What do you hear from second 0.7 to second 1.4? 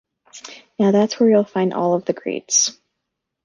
Now that's where